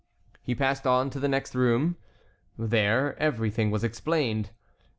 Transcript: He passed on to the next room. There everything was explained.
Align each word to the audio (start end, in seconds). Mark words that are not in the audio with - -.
He 0.41 0.55
passed 0.55 0.87
on 0.87 1.11
to 1.11 1.19
the 1.19 1.27
next 1.27 1.53
room. 1.53 1.95
There 2.57 3.15
everything 3.21 3.69
was 3.69 3.83
explained. 3.83 4.49